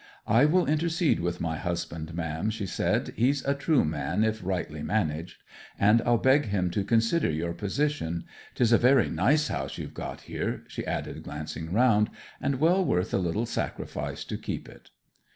'I 0.25 0.45
will 0.45 0.65
intercede 0.65 1.19
with 1.19 1.39
my 1.39 1.57
husband, 1.57 2.15
ma'am,' 2.15 2.49
she 2.49 2.65
said. 2.65 3.13
'He's 3.15 3.45
a 3.45 3.53
true 3.53 3.85
man 3.85 4.23
if 4.23 4.43
rightly 4.43 4.81
managed; 4.81 5.43
and 5.77 6.01
I'll 6.03 6.17
beg 6.17 6.45
him 6.47 6.71
to 6.71 6.83
consider 6.83 7.29
your 7.29 7.53
position. 7.53 8.23
'Tis 8.55 8.71
a 8.71 8.79
very 8.79 9.11
nice 9.11 9.49
house 9.49 9.77
you've 9.77 9.93
got 9.93 10.21
here,' 10.21 10.63
she 10.67 10.83
added, 10.87 11.21
glancing 11.21 11.71
round, 11.71 12.09
'and 12.41 12.59
well 12.59 12.83
worth 12.83 13.13
a 13.13 13.19
little 13.19 13.45
sacrifice 13.45 14.23
to 14.25 14.39
keep 14.39 14.67
it.' 14.67 14.89